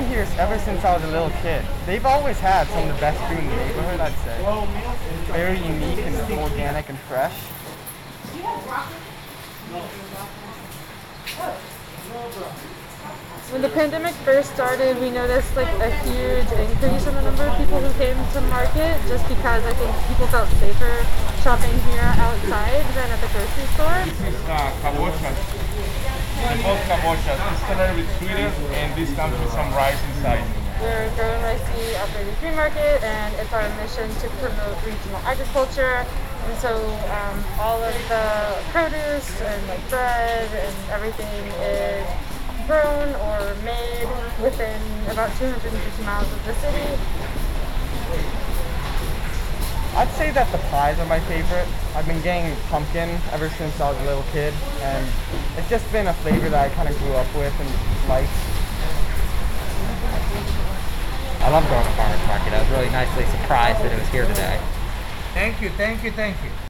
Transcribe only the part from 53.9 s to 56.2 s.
was a little kid, and it's just been a